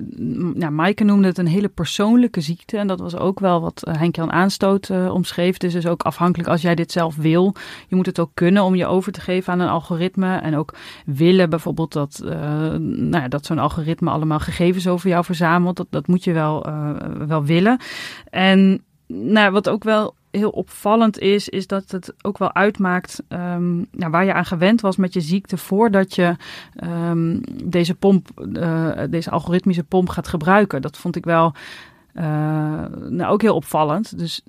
[0.55, 2.79] nou, Maaike noemde het een hele persoonlijke ziekte.
[2.79, 5.57] En dat was ook wel wat Henk-Jan Aanstoot uh, omschreef.
[5.57, 7.55] Dus is ook afhankelijk als jij dit zelf wil.
[7.89, 10.37] Je moet het ook kunnen om je over te geven aan een algoritme.
[10.37, 10.75] En ook
[11.07, 12.23] willen bijvoorbeeld dat,
[12.79, 15.77] nou dat zo'n algoritme allemaal gegevens over jou verzamelt.
[15.77, 16.67] Dat, dat moet je wel,
[17.27, 17.81] wel willen.
[18.31, 24.11] En nou, wat ook wel heel opvallend is, is dat het ook wel uitmaakt nou,
[24.11, 26.37] waar je aan gewend was met je ziekte voordat je
[26.85, 30.83] um, deze pomp, uh, deze algoritmische pomp gaat gebruiken.
[30.83, 31.55] Dat vond ik wel
[32.15, 32.25] uh,
[33.09, 34.19] nou, ook heel opvallend.
[34.19, 34.43] Dus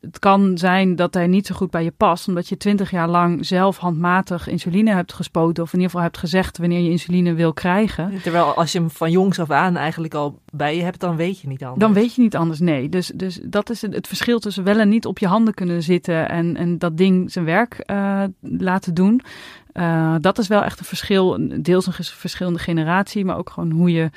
[0.00, 3.08] het kan zijn dat hij niet zo goed bij je past, omdat je twintig jaar
[3.08, 7.34] lang zelf handmatig insuline hebt gespoten, of in ieder geval hebt gezegd wanneer je insuline
[7.34, 8.20] wil krijgen.
[8.22, 11.40] Terwijl als je hem van jongs af aan eigenlijk al bij je hebt, dan weet
[11.40, 11.80] je niet anders.
[11.80, 12.88] Dan weet je niet anders, nee.
[12.88, 16.28] Dus, dus dat is het, verschil tussen wel en niet op je handen kunnen zitten
[16.28, 19.22] en, en dat ding zijn werk uh, laten doen.
[19.74, 23.92] Uh, dat is wel echt een verschil, deels een verschillende generatie, maar ook gewoon hoe
[23.92, 24.10] je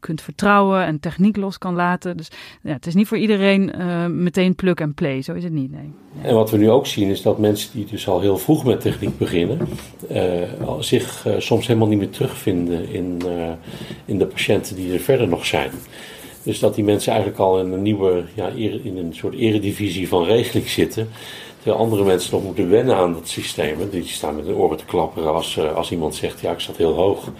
[0.00, 2.16] kunt vertrouwen en techniek los kan laten.
[2.16, 2.28] Dus
[2.62, 5.22] ja, het is niet voor iedereen uh, meteen plug and play.
[5.22, 5.92] Zo is het niet, nee.
[6.22, 8.80] En wat we nu ook zien is dat mensen die dus al heel vroeg met
[8.80, 9.68] techniek beginnen,
[10.12, 13.22] uh, zich uh, soms helemaal niet meer terugvinden in,
[14.04, 15.70] in de patiënten die er verder nog zijn.
[16.42, 18.48] Dus dat die mensen eigenlijk al in een nieuwe, ja,
[18.82, 21.08] in een soort eredivisie van regeling zitten.
[21.56, 23.76] Terwijl andere mensen nog moeten wennen aan dat systeem.
[23.90, 26.94] Die staan met hun oren te klapperen als, als iemand zegt, ja ik zat heel
[26.94, 27.30] hoog.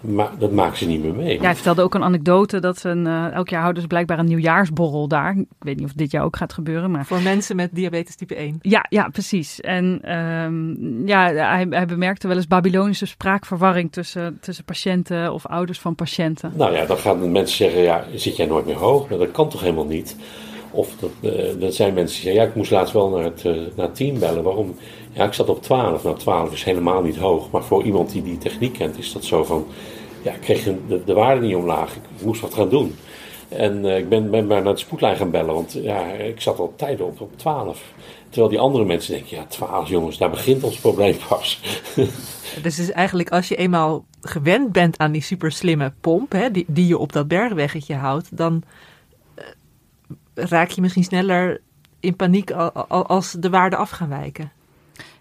[0.00, 1.34] Maar dat maken ze niet meer mee.
[1.34, 4.26] Ja, hij vertelde ook een anekdote dat een, uh, elk jaar houden ze blijkbaar een
[4.26, 5.36] nieuwjaarsborrel daar.
[5.36, 6.90] Ik weet niet of dit jaar ook gaat gebeuren.
[6.90, 7.06] Maar...
[7.06, 8.58] Voor mensen met diabetes type 1.
[8.62, 9.60] Ja, ja precies.
[9.60, 15.80] En um, ja, hij, hij, bemerkte wel eens Babylonische spraakverwarring tussen, tussen patiënten of ouders
[15.80, 16.52] van patiënten.
[16.56, 19.08] Nou ja, dan gaan mensen zeggen, ja, zit jij nooit meer hoog?
[19.08, 20.16] Nou, dat kan toch helemaal niet?
[20.70, 23.44] Of dat, uh, dat zijn mensen die zeggen, ja, ik moest laatst wel naar het,
[23.44, 24.42] uh, naar het team bellen.
[24.42, 24.74] Waarom?
[25.12, 26.02] Ja, ik zat op 12.
[26.02, 27.50] Nou, 12 is helemaal niet hoog.
[27.50, 29.66] Maar voor iemand die die techniek kent, is dat zo van...
[30.22, 31.94] Ja, ik kreeg de, de waarde niet omlaag.
[31.94, 32.94] Ik moest wat gaan doen.
[33.48, 35.54] En uh, ik ben, ben maar naar de spoedlijn gaan bellen.
[35.54, 37.82] Want ja, ik zat al tijden op, op 12.
[38.28, 41.60] Terwijl die andere mensen denken, ja, 12 jongens, daar begint ons probleem pas.
[42.62, 46.64] dus is eigenlijk als je eenmaal gewend bent aan die super slimme pomp, hè, die,
[46.68, 48.62] die je op dat bergweggetje houdt, dan
[49.38, 49.44] uh,
[50.34, 51.60] raak je misschien sneller
[52.00, 52.50] in paniek
[52.88, 54.52] als de waarden af gaan wijken.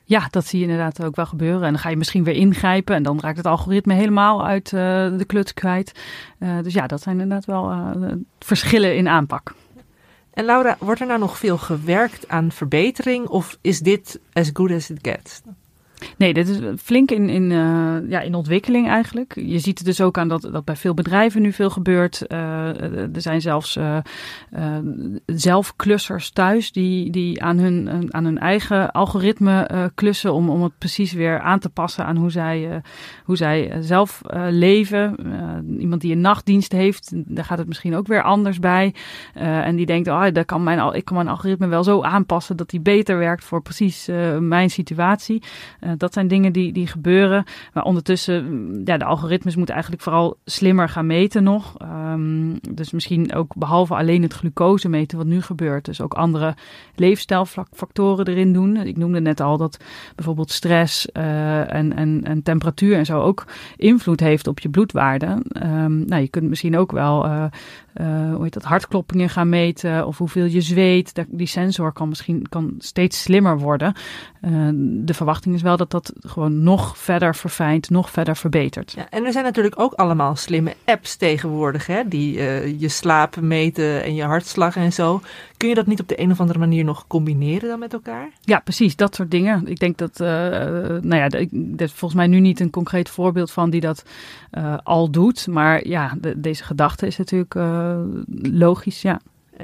[0.09, 1.63] Ja, dat zie je inderdaad ook wel gebeuren.
[1.63, 4.81] En dan ga je misschien weer ingrijpen en dan raakt het algoritme helemaal uit uh,
[5.17, 5.99] de kluts kwijt.
[6.39, 9.53] Uh, dus ja, dat zijn inderdaad wel uh, verschillen in aanpak.
[10.33, 14.71] En Laura, wordt er nou nog veel gewerkt aan verbetering of is dit as good
[14.71, 15.41] as it gets?
[16.17, 19.33] Nee, dit is flink in, in, uh, ja, in ontwikkeling eigenlijk.
[19.35, 22.23] Je ziet het dus ook aan dat, dat bij veel bedrijven nu veel gebeurt.
[22.27, 22.37] Uh,
[23.15, 23.97] er zijn zelfs uh,
[25.25, 31.13] zelfklussers thuis die, die aan, hun, aan hun eigen algoritme klussen om, om het precies
[31.13, 32.81] weer aan te passen aan hoe zij,
[33.23, 35.15] hoe zij zelf leven.
[35.79, 38.93] iemand die een nachtdienst heeft, daar gaat het misschien ook weer anders bij.
[39.33, 42.69] en die denkt, oh, daar kan mijn, ik kan mijn algoritme wel zo aanpassen dat
[42.69, 44.07] die beter werkt voor precies
[44.39, 45.41] mijn situatie.
[45.89, 47.43] Uh, dat zijn dingen die, die gebeuren.
[47.73, 51.75] Maar ondertussen, mm, ja, de algoritmes moeten eigenlijk vooral slimmer gaan meten nog.
[51.81, 55.85] Um, dus misschien ook behalve alleen het glucose meten wat nu gebeurt.
[55.85, 56.55] Dus ook andere
[56.95, 58.77] leefstijlfactoren erin doen.
[58.77, 59.79] Ik noemde net al dat
[60.15, 63.45] bijvoorbeeld stress uh, en, en, en temperatuur en zo ook
[63.77, 65.43] invloed heeft op je bloedwaarde.
[65.63, 67.45] Um, nou, je kunt misschien ook wel uh,
[68.01, 71.25] uh, hoe heet dat, hartkloppingen gaan meten of hoeveel je zweet.
[71.27, 73.93] Die sensor kan misschien kan steeds slimmer worden.
[74.41, 74.69] Uh,
[75.05, 78.93] de verwachting is wel dat dat gewoon nog verder verfijnt, nog verder verbetert.
[78.95, 83.41] Ja, en er zijn natuurlijk ook allemaal slimme apps tegenwoordig, hè, die uh, je slaap
[83.41, 85.21] meten en je hartslag en zo.
[85.59, 88.29] Kun je dat niet op de een of andere manier nog combineren dan met elkaar?
[88.41, 89.67] Ja, precies, dat soort dingen.
[89.67, 93.51] Ik denk dat, uh, nou ja, er is volgens mij nu niet een concreet voorbeeld
[93.51, 94.03] van die dat
[94.51, 95.47] uh, al doet.
[95.47, 97.99] Maar ja, de, deze gedachte is natuurlijk uh,
[98.41, 99.19] logisch, ja.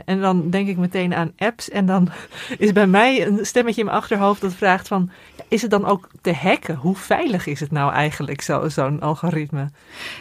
[0.05, 1.69] En dan denk ik meteen aan apps.
[1.69, 2.09] En dan
[2.57, 5.09] is bij mij een stemmetje in mijn achterhoofd dat vraagt van...
[5.47, 6.75] is het dan ook te hacken?
[6.75, 9.69] Hoe veilig is het nou eigenlijk, zo'n zo algoritme?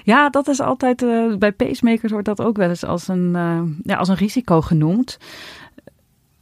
[0.05, 1.03] Ja, dat is altijd...
[1.03, 4.61] Uh, bij pacemakers wordt dat ook wel eens als een, uh, ja, als een risico
[4.61, 5.19] genoemd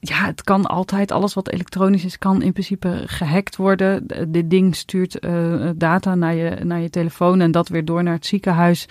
[0.05, 4.07] ja, het kan altijd, alles wat elektronisch is, kan in principe gehackt worden.
[4.29, 8.15] Dit ding stuurt uh, data naar je, naar je telefoon en dat weer door naar
[8.15, 8.87] het ziekenhuis.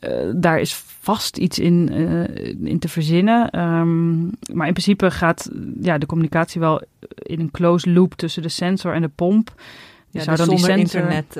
[0.00, 3.60] Uh, daar is vast iets in, uh, in te verzinnen.
[3.60, 6.82] Um, maar in principe gaat ja, de communicatie wel
[7.16, 9.52] in een closed loop tussen de sensor en de pomp.
[10.10, 11.38] Je ja, zou dus dan die sensor, internet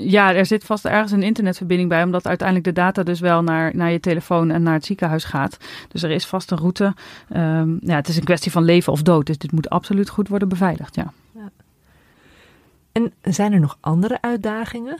[0.00, 3.76] ja, er zit vast ergens een internetverbinding bij, omdat uiteindelijk de data dus wel naar,
[3.76, 5.56] naar je telefoon en naar het ziekenhuis gaat.
[5.88, 6.94] Dus er is vast een route.
[7.36, 10.28] Um, ja, het is een kwestie van leven of dood, dus dit moet absoluut goed
[10.28, 11.12] worden beveiligd, ja.
[11.32, 11.50] ja.
[12.92, 14.98] En zijn er nog andere uitdagingen?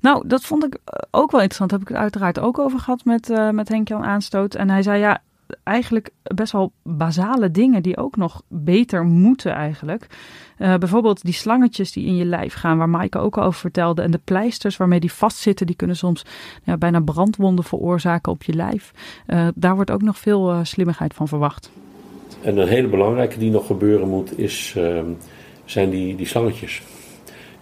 [0.00, 0.78] Nou, dat vond ik
[1.10, 1.70] ook wel interessant.
[1.70, 4.54] Daar heb ik het uiteraard ook over gehad met, uh, met Henk-Jan Aanstoot.
[4.54, 5.22] En hij zei, ja,
[5.62, 10.06] eigenlijk best wel basale dingen die ook nog beter moeten eigenlijk.
[10.58, 14.02] Uh, bijvoorbeeld die slangetjes die in je lijf gaan, waar Maaike ook over vertelde.
[14.02, 16.24] En de pleisters waarmee die vastzitten, die kunnen soms
[16.64, 18.92] ja, bijna brandwonden veroorzaken op je lijf.
[19.26, 21.70] Uh, daar wordt ook nog veel uh, slimmigheid van verwacht.
[22.42, 25.06] En een hele belangrijke die nog gebeuren moet, is, ehm,
[25.64, 26.82] zijn die, die slangetjes.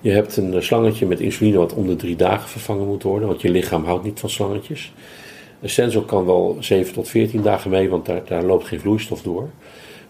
[0.00, 3.40] Je hebt een slangetje met insuline wat om de drie dagen vervangen moet worden, want
[3.40, 4.92] je lichaam houdt niet van slangetjes.
[5.62, 9.22] Een sensor kan wel 7 tot 14 dagen mee, want daar, daar loopt geen vloeistof
[9.22, 9.48] door.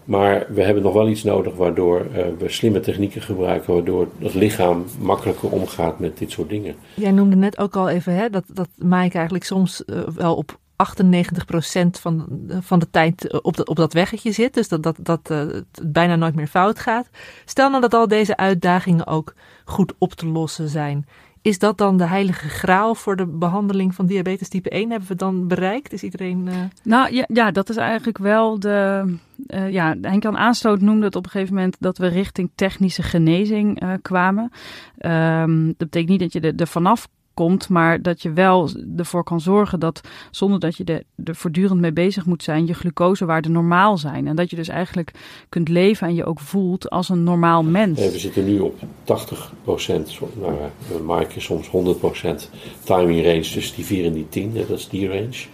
[0.03, 4.33] Maar we hebben nog wel iets nodig waardoor uh, we slimme technieken gebruiken, waardoor het
[4.33, 6.75] lichaam makkelijker omgaat met dit soort dingen.
[6.95, 10.59] Jij noemde net ook al even hè, dat, dat Mike eigenlijk soms uh, wel op
[10.73, 12.27] 98% van,
[12.59, 14.53] van de tijd op, de, op dat weggetje zit.
[14.53, 17.09] Dus dat, dat, dat het bijna nooit meer fout gaat.
[17.45, 19.33] Stel nou dat al deze uitdagingen ook
[19.65, 21.05] goed op te lossen zijn.
[21.43, 24.89] Is dat dan de heilige graal voor de behandeling van diabetes type 1?
[24.89, 25.93] Hebben we dan bereikt?
[25.93, 26.47] Is iedereen.
[26.47, 26.55] Uh...
[26.83, 29.03] Nou ja, ja, dat is eigenlijk wel de.
[29.47, 33.83] Uh, ja, Henk-Jan Aansloot noemde het op een gegeven moment dat we richting technische genezing
[33.83, 34.51] uh, kwamen.
[34.99, 39.41] Um, dat betekent niet dat je er vanaf komt, maar dat je wel ervoor kan
[39.41, 44.27] zorgen dat zonder dat je er, voortdurend mee bezig moet zijn, je glucosewaarden normaal zijn.
[44.27, 45.11] En dat je dus eigenlijk
[45.49, 47.99] kunt leven en je ook voelt als een normaal mens.
[47.99, 50.69] we zitten nu op 80 procent, nou ja,
[51.15, 52.49] Mike soms 100 procent
[52.83, 55.45] timing range tussen die 4 en die 10, dat is die range.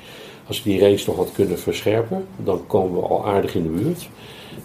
[0.47, 3.69] Als we die range nog wat kunnen verscherpen, dan komen we al aardig in de
[3.69, 4.09] buurt.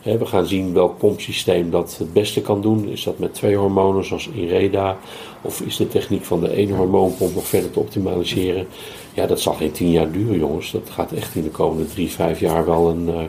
[0.05, 2.88] We gaan zien welk pompsysteem dat het beste kan doen.
[2.88, 4.97] Is dat met twee hormonen zoals Inreda?
[5.40, 8.67] Of is de techniek van de ene hormoonpomp nog verder te optimaliseren?
[9.14, 10.71] Ja, dat zal geen tien jaar duren, jongens.
[10.71, 13.23] Dat gaat echt in de komende drie, vijf jaar wel een, uh,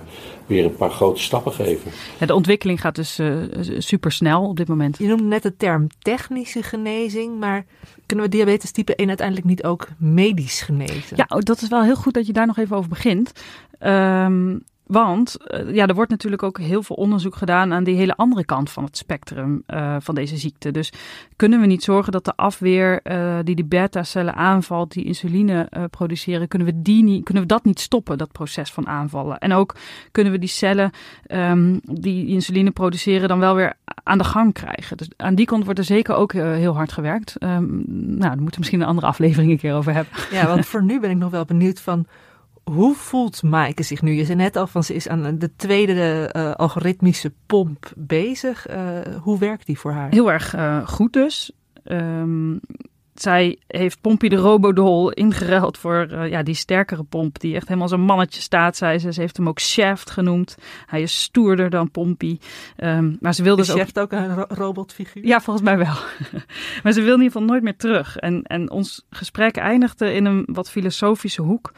[0.45, 1.91] weer een paar grote stappen geven.
[2.19, 3.43] Ja, de ontwikkeling gaat dus uh,
[3.77, 4.97] super snel op dit moment.
[4.97, 7.65] Je noemde net de term technische genezing, maar
[8.05, 11.17] kunnen we diabetes type 1 uiteindelijk niet ook medisch genezen?
[11.17, 13.31] Ja, dat is wel heel goed dat je daar nog even over begint.
[13.79, 18.15] Um, want uh, ja, er wordt natuurlijk ook heel veel onderzoek gedaan aan die hele
[18.15, 20.71] andere kant van het spectrum uh, van deze ziekte.
[20.71, 20.93] Dus
[21.35, 26.47] kunnen we niet zorgen dat de afweer uh, die die beta-cellen aanvalt, die insuline produceren,
[26.47, 29.37] kunnen we, die niet, kunnen we dat niet stoppen, dat proces van aanvallen?
[29.37, 29.75] En ook
[30.11, 30.91] kunnen we die cellen
[31.27, 34.97] um, die insuline produceren dan wel weer aan de gang krijgen.
[34.97, 37.43] Dus aan die kant wordt er zeker ook heel hard gewerkt.
[37.43, 40.13] Um, nou, daar moeten we misschien een andere aflevering een keer over hebben.
[40.31, 42.05] Ja, want voor nu ben ik nog wel benieuwd van
[42.71, 44.13] hoe voelt Maaike zich nu?
[44.13, 48.69] Je zei net al van ze is aan de tweede uh, algoritmische pomp bezig.
[48.69, 50.09] Uh, hoe werkt die voor haar?
[50.09, 51.51] Heel erg uh, goed dus.
[51.83, 52.59] Um,
[53.13, 57.39] zij heeft Pompie de Robodol ingeruild voor ja, die sterkere pomp.
[57.39, 59.13] Die echt helemaal zo'n mannetje staat, zei ze.
[59.13, 60.57] Ze heeft hem ook Shaft genoemd.
[60.85, 62.39] Hij is stoerder dan Pompie.
[62.77, 65.25] Um, maar ze wilde is Shaft ook, ook een ro robotfiguur?
[65.25, 65.95] Ja, volgens mij wel.
[66.83, 68.17] maar ze wil in ieder geval nooit meer terug.
[68.17, 71.71] En, en ons gesprek eindigde in een wat filosofische hoek.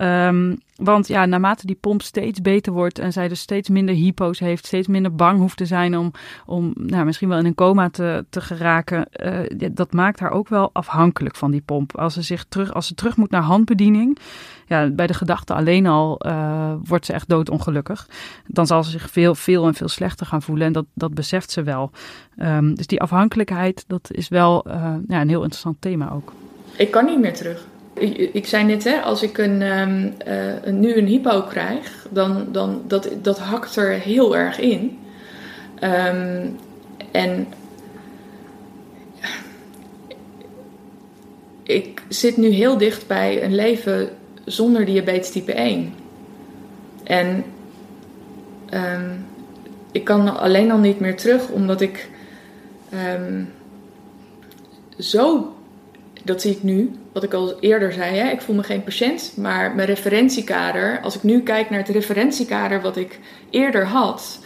[0.00, 4.38] Um, want ja, naarmate die pomp steeds beter wordt en zij dus steeds minder hypo's
[4.38, 6.12] heeft, steeds minder bang hoeft te zijn om,
[6.46, 10.48] om nou, misschien wel in een coma te, te geraken, uh, dat maakt haar ook
[10.48, 11.96] wel afhankelijk van die pomp.
[11.96, 14.18] Als ze, zich terug, als ze terug moet naar handbediening,
[14.66, 18.08] ja, bij de gedachte alleen al uh, wordt ze echt doodongelukkig.
[18.46, 21.50] Dan zal ze zich veel, veel en veel slechter gaan voelen en dat, dat beseft
[21.50, 21.90] ze wel.
[22.42, 24.74] Um, dus die afhankelijkheid, dat is wel uh,
[25.08, 26.32] ja, een heel interessant thema ook.
[26.76, 27.66] Ik kan niet meer terug.
[28.32, 32.82] Ik zei net, hè, als ik een, um, uh, nu een hypo krijg, dan, dan
[32.86, 34.98] dat, dat hakt er heel erg in.
[35.82, 36.56] Um,
[37.10, 37.46] en
[41.62, 44.08] ik zit nu heel dicht bij een leven
[44.44, 45.94] zonder diabetes type 1.
[47.04, 47.44] En
[48.74, 49.26] um,
[49.92, 52.08] ik kan alleen al niet meer terug, omdat ik
[54.98, 55.52] zo
[56.28, 58.16] dat zie ik nu, wat ik al eerder zei.
[58.16, 58.30] Hè?
[58.30, 62.80] Ik voel me geen patiënt, maar mijn referentiekader, als ik nu kijk naar het referentiekader
[62.80, 63.18] wat ik
[63.50, 64.38] eerder had,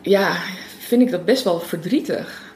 [0.00, 0.36] ja,
[0.78, 2.54] vind ik dat best wel verdrietig.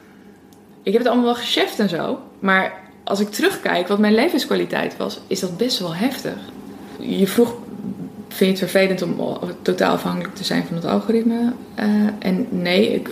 [0.83, 2.73] Ik heb het allemaal wel gecheft en zo, maar
[3.03, 6.37] als ik terugkijk wat mijn levenskwaliteit was, is dat best wel heftig.
[6.99, 7.55] Je vroeg,
[8.27, 11.53] vind je het vervelend om totaal afhankelijk te zijn van het algoritme?
[11.79, 11.85] Uh,
[12.19, 13.09] en nee, ik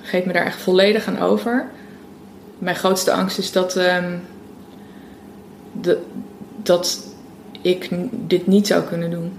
[0.00, 1.70] geef me daar echt volledig aan over
[2.60, 4.20] mijn grootste angst is dat, um,
[5.80, 5.98] de,
[6.56, 7.06] dat
[7.60, 9.32] ik dit niet zou kunnen doen.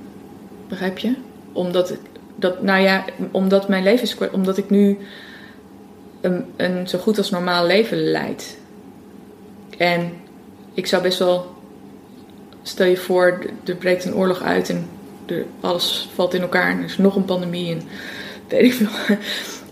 [0.68, 1.14] Begrijp je?
[1.52, 1.94] Omdat,
[2.36, 4.98] dat, nou ja, omdat mijn leven is, omdat ik nu
[6.22, 8.58] een, een zo goed als normaal leven leid.
[9.78, 10.12] En
[10.74, 11.56] ik zou best wel,
[12.62, 14.88] stel je voor, er breekt een oorlog uit en
[15.26, 17.82] er, alles valt in elkaar en er is nog een pandemie en
[18.48, 19.18] weet ik veel.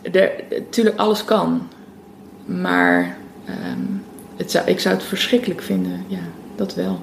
[0.60, 1.68] Natuurlijk, alles kan.
[2.46, 3.18] Maar
[3.50, 4.04] um,
[4.38, 6.22] het zou, ik zou het verschrikkelijk vinden, ja,
[6.56, 7.00] dat wel.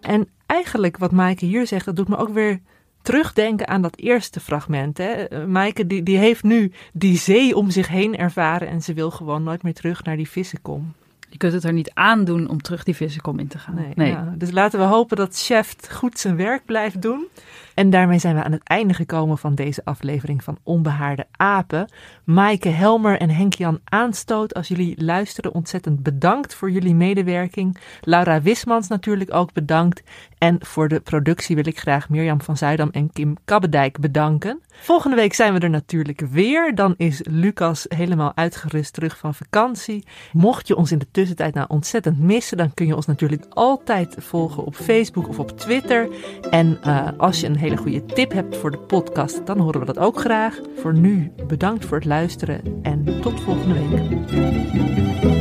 [0.00, 2.60] En eigenlijk wat Maaike hier zegt, dat doet me ook weer
[3.02, 4.98] terugdenken aan dat eerste fragment.
[4.98, 5.04] Hè?
[5.12, 9.10] Eh, Maaike die, die heeft nu die zee om zich heen ervaren en ze wil
[9.10, 10.92] gewoon nooit meer terug naar die vissenkom.
[11.28, 13.74] Je kunt het er niet aandoen om terug die vissenkom in te gaan.
[13.74, 14.10] Nee, Nee.
[14.10, 14.34] ja.
[14.38, 17.26] dus laten we hopen dat chef goed zijn werk blijft doen.
[17.74, 21.88] En daarmee zijn we aan het einde gekomen van deze aflevering van Onbehaarde Apen.
[22.24, 27.78] Maaike Helmer en Henk-Jan Aanstoot, als jullie luisteren, ontzettend bedankt voor jullie medewerking.
[28.00, 30.02] Laura Wismans natuurlijk ook bedankt.
[30.38, 34.60] En voor de productie wil ik graag Mirjam van Zuidam en Kim Kabbedijk bedanken.
[34.70, 36.74] Volgende week zijn we er natuurlijk weer.
[36.74, 40.06] Dan is Lucas helemaal uitgerust terug van vakantie.
[40.32, 44.14] Mocht je ons in de tussentijd nou ontzettend missen, dan kun je ons natuurlijk altijd
[44.18, 46.08] volgen op Facebook of op Twitter.
[46.50, 49.86] En eh, als je een hele goede tip hebt voor de podcast, dan horen we
[49.86, 50.60] dat ook graag.
[50.76, 55.39] Voor nu bedankt voor het luisteren en tot volgende week.